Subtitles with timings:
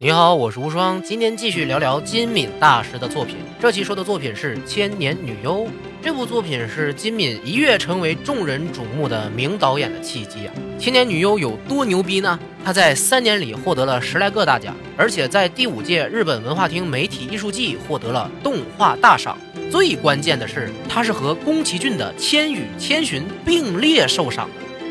[0.00, 3.34] 你好，我是无双，今天继续聊聊金敏大师的作品。
[3.58, 5.64] 这期说的作品是《千年女优》。
[6.00, 10.54] 这部作品是金敏一跃成为众人瞩目的名导演的契机啊！
[10.80, 12.38] 《千年女优》有多牛逼呢？
[12.64, 19.36] 她在三年里获得了十来个大奖，而且在第五届日本文化厅媒体艺术季获得了动画大赏。
[19.68, 24.48] 最关键的是，她是和宫崎骏的《千与千寻》并列受赏。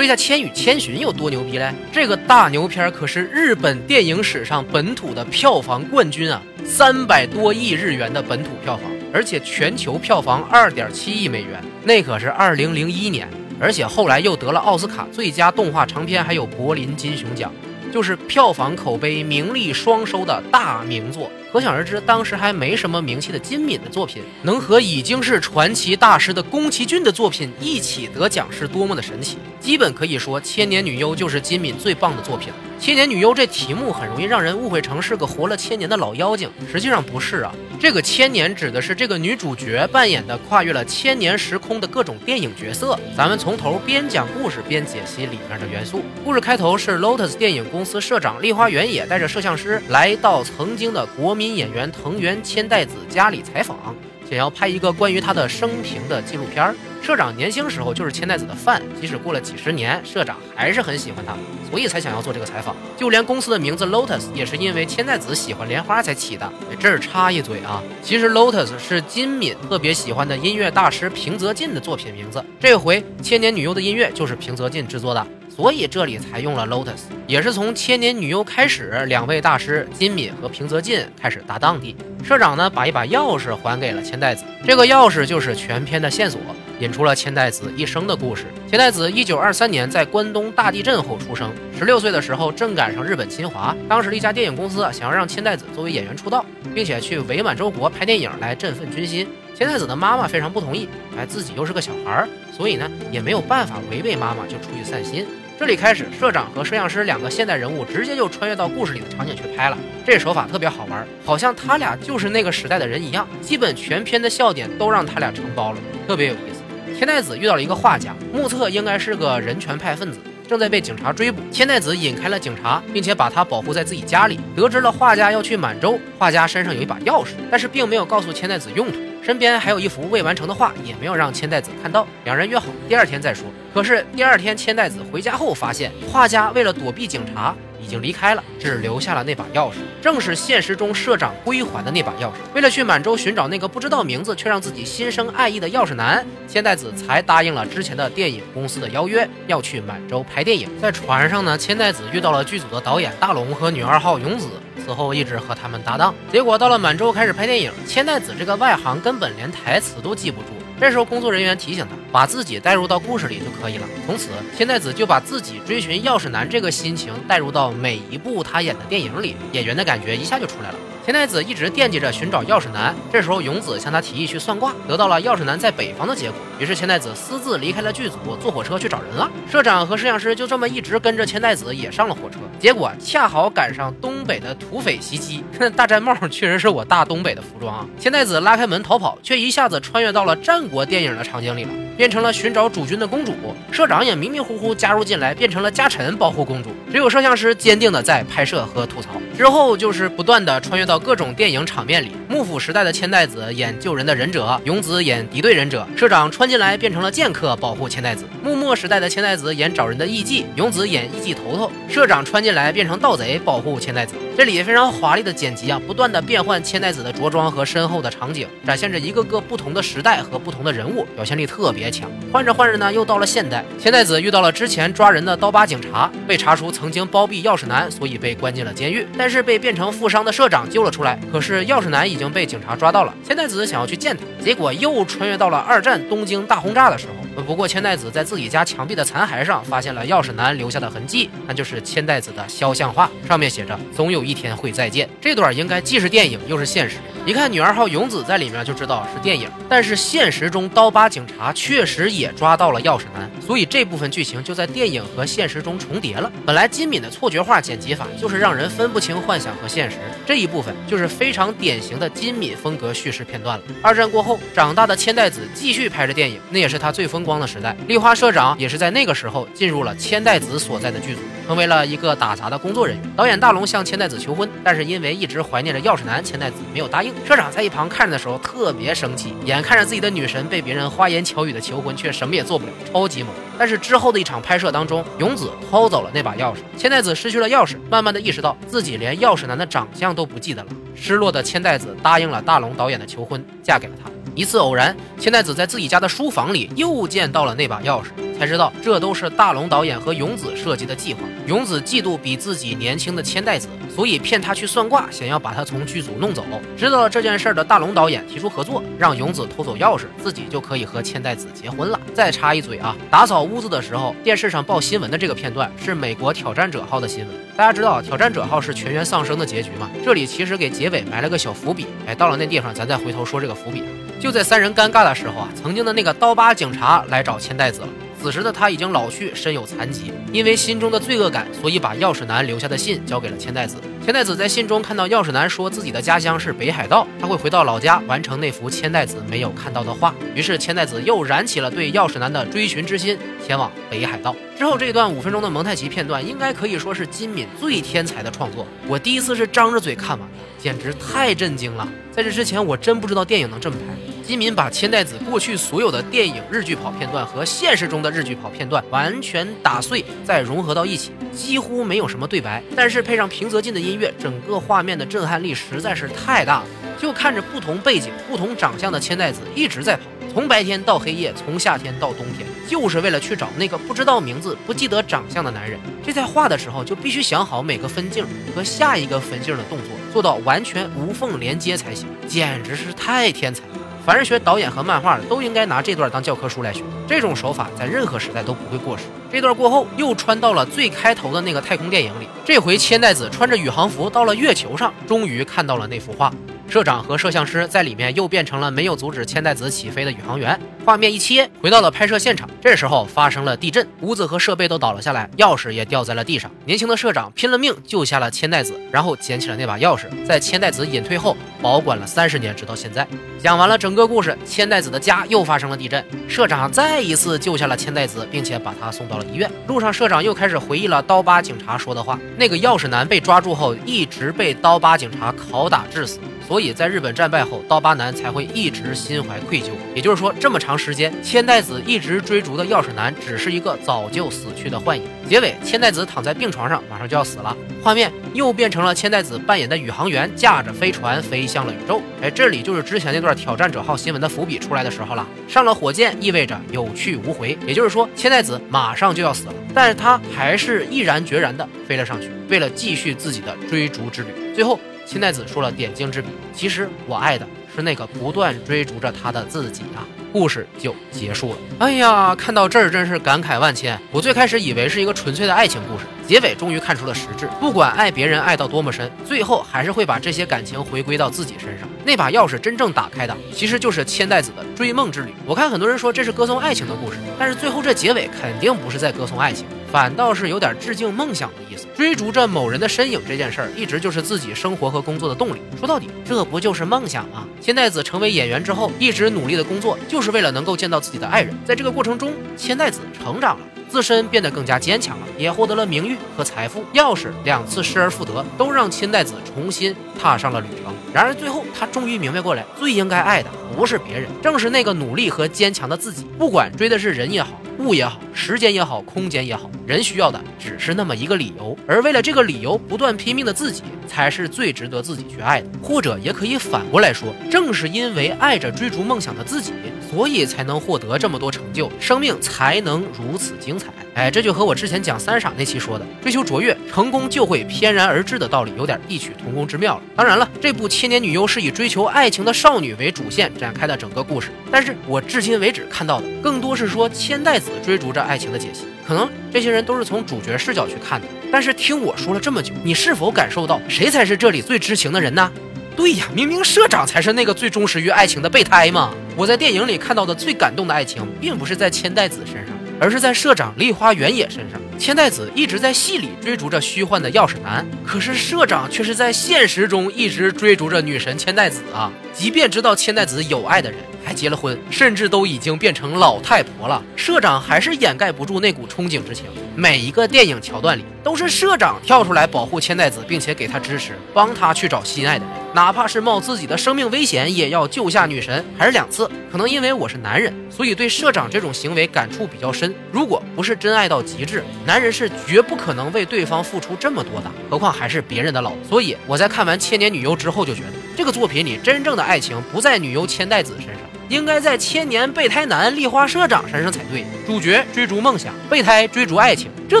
[0.00, 1.74] 说一下《千与千寻》有多牛逼嘞？
[1.92, 13.28] 这个大牛片可是日本电影史上本土的票房冠军啊，三百多亿日元的本土票房，而且全球票房二点七亿美元，那可是二零零一年，
[13.60, 17.52] 而且后来又得了奥斯卡最佳动画长片，还有柏林金熊奖，
[17.92, 21.30] 就是票房、口碑、名利双收的大名作。
[21.52, 29.36] 可想而知，当时还没什么名气的金敏的作品，能和已经是传奇大师的宫崎骏的作品一起得奖，是多么的神奇！
[29.58, 32.52] 基本可以说，《千年女优》就是金敏最棒的作品。
[32.78, 37.52] 千年女优这题目很容易让人误会成是个活了千年的老妖精，实际上不是啊。
[37.78, 42.98] 这个千年指的是这个女主角扮演的跨越了千年时空的各种电影角色。
[43.14, 46.02] 咱们从头边讲故事边解析里面的元素。
[46.24, 53.96] 故事开头是 Lotus 电影公司社长立花原野带着摄像师来到曾经的国民演员藤原千代子家里采访。
[54.28, 56.72] 想要拍一个关于他的生平的纪录片。
[57.02, 61.34] 社长年轻时候就是千代子的饭，即使过了几十年，社长还是很喜欢他，
[61.70, 62.76] 所以才想要做这个采访。
[62.94, 66.52] 就连公司的名字 Lotus 也是因为千代子喜欢莲花才起的。
[66.78, 72.44] 这儿插一嘴啊，其实 Lotus 是金敏特别喜欢的音乐大师平泽进的作品名字。
[72.60, 75.26] 这回千年女优的音乐就是平泽进制作的。
[75.54, 81.94] 所以这里才用了 Lotus，也是从千年女优开始，两位大师金敏和平泽进开始搭档的。
[82.24, 86.40] 社长呢，把一把钥匙还给了千代子，这个钥匙就是全片的线索，
[86.78, 88.44] 引出了千代子一生的故事。
[88.68, 99.26] 千代子一九二三年在关东大地震后出生，十六岁的时候正赶上日本侵华，当时的一家电影公司想要让千代子作为演员出道，并且去伪满洲国拍电影来振奋军心。
[99.54, 105.26] 千代子的妈妈非常不同意，哎，自己又是个小孩儿，所以呢也没有办法违背妈妈，就出去散心。
[105.60, 109.76] 这里开始，社长和摄像师两个现代人物直接就穿越到故事里的场景去拍了，
[110.06, 113.28] 这手法特别好玩，好像他俩就是那个时代的人一样。
[113.42, 115.78] 基本全片的笑点都让他俩承包了，
[116.08, 116.98] 特别有意思。
[116.98, 121.42] 千代子遇到了一个画家，目测应该是个人权派分子，正在被警察追捕。
[121.52, 124.40] 千代子引开了警察，并且把他保护在自己家里。
[124.56, 128.98] 得知了画家要去满洲，画家身上有一把钥匙，但是并没有告诉千代子用途。
[129.22, 132.06] 身边还有一幅未完成的画，也没有让千代子看到。
[132.24, 133.44] 两人约好第二天再说。
[133.72, 142.32] 可是第二天，千代子回家后发现，画家为了躲避警察，已经离开了，只留下了那把钥匙，正是现实中社长归还的那把钥匙。
[142.54, 150.68] 为了去满洲寻找那个不知道名字却让自己心生爱意的钥匙男，千代子才答应了之前的电影公司的邀约，要去满洲拍电影。
[150.80, 154.48] 在船上呢，千代子遇到了剧组的导演大龙和女二号永子。
[154.90, 160.48] 此后一直和他们搭档，结果到了满洲开始拍电影，千代子这个外行根本连台词都记不住。
[160.80, 163.86] 这时候工作人员提醒他，把自己带入到故事里就可以了。
[164.04, 170.74] 从此，千代子就把自己追寻钥匙男这个心情带入到每一部他演的电影里，演员的感觉一下就出来了。
[171.10, 176.38] 千代子一直惦记着寻找钥匙男，这时候永子向他提议去算卦，得到了钥匙男在北方的结果。
[176.56, 179.28] 于是千代子私自离开了剧组，坐火车去找人了。
[179.50, 185.42] 社长和摄像师就这么一直跟着千代子也上了火车，结果恰好赶上东北的土匪袭击。
[185.74, 187.84] 大毡帽确实是我大东北的服装啊！
[187.98, 193.34] 千代子拉开门逃跑，却一下子穿越到了战国电影的场景里了，变成了寻找主君的公主。
[193.72, 196.70] 社长也迷迷糊糊加入进来，变成了家臣保护公主。
[196.88, 199.08] 只有摄像师坚定的在拍摄和吐槽。
[199.36, 202.12] 之后就是不断的穿越到各种电影场面里。
[202.28, 205.86] 幕府时代的千代子演救人的忍者，勇子演敌对忍者。
[205.96, 208.24] 社长穿进来变成了剑客，保护千代子。
[208.42, 211.72] 幕末时代的千代子演找人的艺妓，勇子演艺妓头头。
[211.88, 214.14] 社长穿进来变成盗贼，保护千代子。
[214.40, 222.10] 这里非常华丽的剪辑啊，不断的变换千代子的着装和身后的场景，展现着一个个不同的时代和不同的人物，表现力特别强。
[222.32, 229.06] 换着换着呢，又到了现代，千代子遇到了之前抓人的刀疤警察，被查出曾经包庇钥匙男，所以被关进了监狱。
[229.18, 231.20] 但是被变成富商的社长救了出来。
[231.30, 237.19] 可是钥匙男已经被警察抓到了，千代子想要去见他，结果又穿越到了二战东京大轰炸的时候。
[237.46, 245.08] 不过千代子在自己家墙壁的残骸上发现了钥匙男留下的痕迹，那就是千代子的肖像画，上面写着“总有一天会再见”。
[245.20, 246.96] 这段应该既是电影又是现实。
[247.26, 256.32] 一看女二号勇子在里面就知道是电影，但是现实中刀疤警察确实也抓到了钥匙男，所以这部分剧情就在电影和现实中重叠了。
[256.44, 263.64] 本来金敏的错觉化剪辑法就是让人分不清幻想和现实，这一部分就是非常典型的金敏风格叙事片段了。
[263.82, 267.19] 二战过后，长大的千代子继续拍着电影，那也是他最疯。
[267.20, 267.76] 风光的时代。
[267.86, 273.10] 丽花社长也是在那个时候进入了千代子所在的剧组，成为了一个打杂的工作人员。
[273.14, 277.12] 导演大龙向千代子求婚，但是因为一直怀念着钥匙男，千代子没有答应。
[277.26, 283.30] 社长在一旁看着的时候特别生气，眼看着自己的女神被别人花言巧语的求婚，却什么也做不了，超级猛。
[283.58, 290.68] 但是之后的一场拍摄当中，勇子偷走了那把钥匙，千代子失去了钥匙，慢慢的意识到自己连钥匙男的长相都不记得了。
[290.94, 294.10] 失落的千代子答应了大龙导演的求婚，嫁给了他。
[294.40, 298.06] 一次偶然，千代子在自己家的书房里又见到了那把钥匙。
[298.40, 301.20] 才知道这都是大龙导演和勇子设计的计划。
[301.46, 306.42] 勇子嫉妒比自己年轻的千代子，所以骗他去算卦，想要把他从剧组弄走。
[306.74, 312.00] 知道了这件事的大龙导演提出合作，让勇子偷走钥匙，自己就可以和千代子结婚了。
[312.14, 317.36] 再插一嘴啊，打扫屋子的时候，电视上报新闻的这个片段是美国挑战者号的新闻。
[317.58, 319.90] 大家知道挑战者号是全员丧生的结局吗？
[320.02, 321.86] 这里其实给结尾埋了个小伏笔。
[322.06, 323.84] 哎，到了那地方，咱再回头说这个伏笔。
[324.18, 327.88] 就在三人尴尬的时候啊，曾经的那个刀疤警察来找千代子了。
[328.22, 333.76] 此时的他已经老去，身有残疾，因为心中的罪恶感，所以把钥匙男留下的信交给了千代子。
[334.04, 340.14] 千代子在信中看到钥匙男说自己的家乡是北海道，他会回到老家完成那幅千代子没有看到的画。
[340.34, 344.36] 于是千代子又燃起了对钥匙男的追寻之心，前往北海道。
[344.58, 348.66] 之后这一段五分钟的蒙太奇片段，应该可以说是金敏最天才的创作。
[348.86, 351.88] 我第一次是张着嘴看完的，简直太震惊了。
[352.12, 354.09] 在这之前，我真不知道电影能这么拍。
[354.30, 366.66] 金敏把千代子过去所有的电影日剧跑片段和现实中的日剧跑片段完全打碎，再融合到一起，几乎没有什么对白，但是配上平泽进的音乐，整个画面的震撼力实在是太大了。
[366.96, 375.76] 就看着不同背景、不同长相的千代子一直在跑，从白天到黑夜，从夏天到冬天，就是为了去找那个不知道名字、不记得长相的男人。
[376.06, 378.24] 这在画的时候就必须想好每个分镜
[378.54, 383.64] 和下一个分镜的动作，做到完全无缝连接才行，简直是太天才。
[384.10, 386.82] 凡是学导演和漫画的，都应该拿这段当教科书来学。
[387.06, 389.04] 这种手法在任何时代都不会过时。
[389.30, 392.26] 这段过后，又穿到了最开头的那个太空电影里。
[392.44, 396.28] 这回千代子穿着宇航服到了月球上，终于看到了那幅画。
[396.68, 400.58] 社长和摄像师在里面又变成了没有阻止千代子起飞的宇航员。
[400.90, 402.50] 画面一切，回到了拍摄现场。
[402.60, 406.50] 这时候发生了地震，屋子和设备都倒了下来，钥匙也掉在了地上。
[406.64, 413.06] 年轻的社长拼了命救下了千代子，然后捡起了那把钥匙，在千代子隐退后保管了三十年，直到现在。
[413.38, 416.04] 讲完了整个故事，千代子的家又发生了地震。
[416.28, 419.48] 社长再一次救下了千代子，并且把他送到了医院。
[419.68, 426.18] 路上，社长又开始回忆了刀疤警察说的话：那个钥匙男被抓住后，一直被刀疤警察拷打致死。
[426.50, 429.66] 所以在日本战败后，刀疤男才会一直心怀愧疚。
[429.94, 435.04] 也就是说，这么长时间，千代子一直追逐的钥匙男只是一个早就死去的幻影。
[435.28, 437.56] 结尾，千代子躺在病床上，马上就要死了。
[437.84, 442.02] 画面又变成了千代子扮演的宇航员驾着飞船飞向了宇宙。
[442.20, 445.24] 哎，这里就是之前那段挑战者号新闻的伏笔出来的时候了。
[445.46, 454.30] 上了火箭意味着有去无回，也就是说，千代子马上就要死了，但是他还是毅然决然的飞了上去，为了继续自己的追逐之旅。
[454.52, 454.80] 最后。
[455.10, 460.06] 千代子说了点睛之笔，其实我爱的是那个不断追逐着他的自己啊。
[460.32, 461.56] 故事就结束了。
[461.80, 464.00] 哎呀，看到这儿真是感慨万千。
[464.12, 467.48] 我最开始以为是一个纯粹的爱情故事，结尾终于看出了实质。
[467.58, 471.88] 不管爱别人爱到多么深，最后还是会把这些感情回归到自己身上。
[472.10, 475.32] 那把钥匙真正打开的，其实就是千代子的追梦之旅。
[475.46, 479.64] 我看很多人说这是歌颂爱情的故事，但是最后这结尾肯定不是在歌颂爱情。
[479.92, 485.60] 反倒是有点致敬梦想的意思，追逐着某人的身影这件事儿，一直就是自己生活和工作的动力。
[485.78, 487.46] 说到底，这不就是梦想吗？
[487.60, 491.56] 千代子成为演员之后，一直努力的工作，就是为了能够见到自己的爱人。
[491.64, 496.84] 在这个过程中，千代子成长了，自身变得更加坚强了，也获得了名誉和财富。
[496.94, 500.94] 钥匙两次失而复得，都让千代子重新踏上了旅程。
[501.12, 506.24] 然而最后，他终于明白过来，最应该爱的不是别人，正是那个努力和坚强的自己。
[506.38, 507.50] 不管追的是人也好。
[507.78, 515.68] 物也好，时间也好，空间也好，人需要的只是那么一个理由，而为了这个理由不断拼命的自己，才是最值得自己去爱的。
[515.82, 519.72] 或者也可以反过来说，正是因为爱着追逐梦想的自己，
[520.10, 523.86] 所以才能获得这么多成就，生命才能如此精彩。
[524.14, 530.02] 哎，这就和我之前讲三傻那期说的追求卓越，成功就会翩然而至的道理有点异曲同工之妙了。
[530.16, 538.86] 当然了，这部《千年女优》是以追求爱情的少女为主线展开的整个故事，但是我至今为止看到的更多是说千代子追逐着爱情的解析。
[539.06, 545.50] 可能这些人都是从主角视角去看的，但是听我说了这么久，你是否感受到谁才是这里最知情的人呢？
[545.96, 549.12] 对呀，明明社长才是那个最忠实于爱情的备胎嘛！
[549.36, 552.76] 我在电影里看到的最感动的爱情，并不是在千代子身上。
[553.02, 554.78] 而是在社长立花原野身上。
[554.98, 562.12] 千代子一直在戏里追逐着虚幻的钥匙男，可是社长却是在现实中一直追逐着女神千代子啊！
[562.34, 569.46] 即便知道千代子有爱的人，还结了婚，甚至都已经变成老太婆了，社长还是掩盖不住那股憧憬之情。
[569.76, 579.30] 每一个电影桥段里，都是社长跳出来保护千代子，并且给她支持，帮她去找心爱的人，哪怕是冒自己的生命危险，也要救下女神，还是两次。
[579.50, 582.94] 可能因为我是男人，所以对社长这种行为感触比较深。
[583.10, 588.78] 如果不是真爱到极致，男人是绝不可能为对方付出这么多的，何况还是别人的老婆。
[588.88, 594.09] 所以我在看完《千年女优》之后，就觉得这个作品里真正的爱情不在女优千代子身上。
[594.30, 597.26] 应该在千年备胎男立花社长身上才对。
[597.44, 600.00] 主角追逐梦想，备胎追逐爱情，这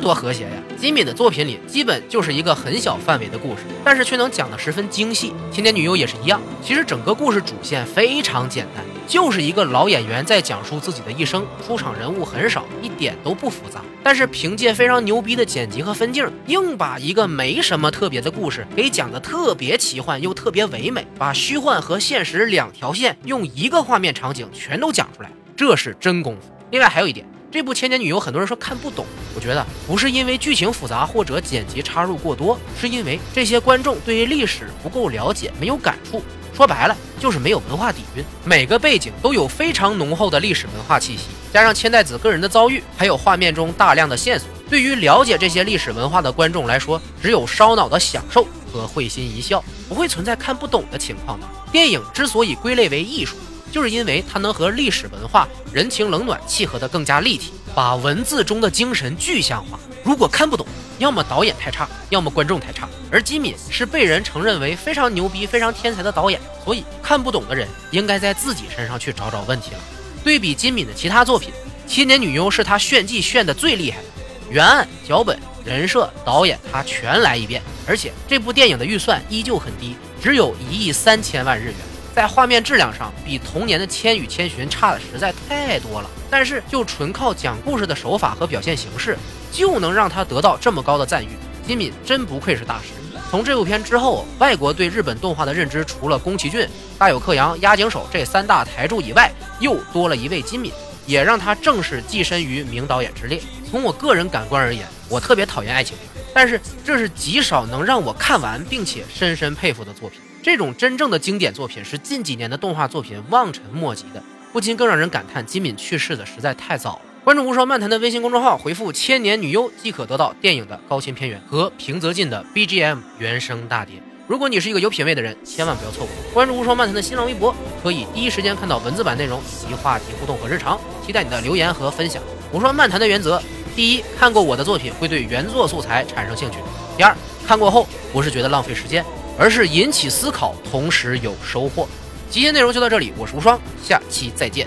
[0.00, 0.50] 多和谐呀！
[0.80, 5.34] 金敏的作品里基本就是一个很小范围的故事，但是却能讲得十分精细。
[5.52, 13.82] 青年女优也是一样，其实整个故事主线非常简单，就是一个老演员在讲述自己的一生，出场人物很少，一点都不复杂。
[14.02, 26.50] 但是凭借非常牛逼的剪辑和分镜，硬把一个没什么特别的故事给讲得特别奇幻又特别唯美，把虚幻和现实两条线用一个画面场景全都讲出来，这是真功夫。
[26.70, 29.04] 另外还有一点，这部《千年女优》很多人说看不懂，
[29.34, 36.22] 我觉得不是因为剧情复杂或者剪辑插入过多，是因为这些观众对于历史不够了解，没有感触。
[36.54, 51.46] 说白了就是没有文化底蕴，每个背景都有非常浓厚的历史文化气息，加上千代子个人的遭遇，还有画面中大量的线索，对于了解这些历史文化的观众来说，只有烧脑的享受和会心一笑，不会存在看不懂的情况的。
[51.72, 53.36] 电影之所以归类为艺术，
[53.70, 59.78] 就是因为它能和历史文化、人情冷暖契合得更加立体，把文字中的精神具象化。
[60.02, 60.66] 如果看不懂，
[60.98, 62.88] 要么导演太差，要么观众太差。
[63.10, 69.78] 而金敏是被人承认为非常牛逼、非常天才的导演，所以看不懂的人应该在自己身上去找找问题了。
[70.22, 71.50] 对比金敏的其他作品，
[71.90, 74.04] 《千年女优》是他炫技炫的最厉害的，
[74.50, 77.62] 原案、脚本、人设、导演他全来一遍。
[77.86, 81.74] 而且这部电影的预算依旧很低，只有一亿三千万日元，
[82.14, 86.10] 在画面质量上比同年的《千与千寻》差的实在太多了。
[86.30, 89.16] 但是就纯靠讲故事的手法和表现形式。
[89.52, 91.30] 就能让他得到这么高的赞誉，
[91.66, 92.90] 金敏真不愧是大师。
[93.32, 100.72] 从这部片之后，外国对日本动画的认知，除了宫崎骏、大友克洋、押井守这三大台柱以外，又多了一位金敏，
[101.04, 103.40] 也让他正式跻身于名导演之列。
[103.68, 110.20] 从我个人感官而言，我特别讨厌爱情片，但是这是极少能让我看完并且深深佩服的作品。
[110.42, 117.00] 这种真正的经典作品是近几年的动画作品望尘莫及的，不禁更让人感叹金敏去世的实在太早了。
[117.22, 124.02] 关注无双漫谈的微信公众号，回复“千年女优”即可得到电影的高清片源和平泽进的 BGM 原声大碟。
[124.26, 126.08] 如果你是一个有品位的人，千万不要错过。
[126.32, 130.80] 关注无双漫谈的新浪微博，可以第一时间看到文字版内容以及话题互动和日常。
[131.04, 132.22] 期待你的留言和分享。
[132.50, 133.42] 无双漫谈的原则：
[133.76, 136.56] 第一，看过我的作品会对原作素材产生兴趣；
[136.96, 137.14] 第二，
[137.46, 139.04] 看过后不是觉得浪费时间，
[139.40, 141.88] 而是引起思考，同时有收获。
[142.28, 144.66] 今天内容就到这里，我是无双，下期再见。